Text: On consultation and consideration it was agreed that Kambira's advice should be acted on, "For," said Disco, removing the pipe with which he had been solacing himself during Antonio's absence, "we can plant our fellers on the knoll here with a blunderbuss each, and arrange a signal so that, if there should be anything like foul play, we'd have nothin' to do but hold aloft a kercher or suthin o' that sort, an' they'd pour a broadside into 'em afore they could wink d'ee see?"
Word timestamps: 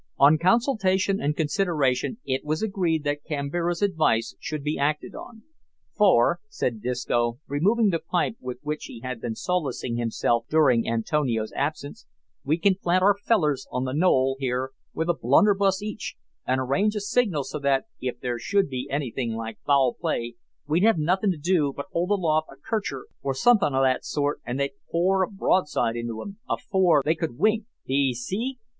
On 0.17 0.39
consultation 0.39 1.21
and 1.21 1.37
consideration 1.37 2.17
it 2.25 2.43
was 2.43 2.63
agreed 2.63 3.03
that 3.03 3.23
Kambira's 3.23 3.83
advice 3.83 4.35
should 4.39 4.63
be 4.63 4.79
acted 4.79 5.13
on, 5.13 5.43
"For," 5.95 6.39
said 6.49 6.81
Disco, 6.81 7.37
removing 7.47 7.91
the 7.91 7.99
pipe 7.99 8.35
with 8.39 8.57
which 8.63 8.85
he 8.85 9.01
had 9.01 9.21
been 9.21 9.35
solacing 9.35 9.97
himself 9.97 10.47
during 10.49 10.87
Antonio's 10.89 11.51
absence, 11.51 12.07
"we 12.43 12.57
can 12.57 12.73
plant 12.81 13.03
our 13.03 13.15
fellers 13.15 13.67
on 13.71 13.83
the 13.83 13.93
knoll 13.93 14.37
here 14.39 14.71
with 14.91 15.07
a 15.07 15.13
blunderbuss 15.13 15.83
each, 15.83 16.15
and 16.47 16.59
arrange 16.59 16.95
a 16.95 16.99
signal 16.99 17.43
so 17.43 17.59
that, 17.59 17.85
if 17.99 18.19
there 18.19 18.39
should 18.39 18.69
be 18.69 18.87
anything 18.89 19.35
like 19.35 19.59
foul 19.67 19.93
play, 19.93 20.33
we'd 20.65 20.81
have 20.81 20.97
nothin' 20.97 21.29
to 21.29 21.37
do 21.37 21.71
but 21.77 21.85
hold 21.91 22.09
aloft 22.09 22.49
a 22.51 22.55
kercher 22.55 23.05
or 23.21 23.35
suthin 23.35 23.75
o' 23.75 23.83
that 23.83 24.03
sort, 24.03 24.41
an' 24.47 24.57
they'd 24.57 24.71
pour 24.89 25.21
a 25.21 25.29
broadside 25.29 25.95
into 25.95 26.23
'em 26.23 26.39
afore 26.49 27.03
they 27.05 27.13
could 27.13 27.37
wink 27.37 27.65
d'ee 27.85 28.15
see?" 28.15 28.57